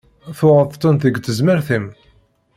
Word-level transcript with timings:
Tuɣeḍ-tent 0.37 1.05
deg 1.07 1.15
tezmert-im. 1.25 1.85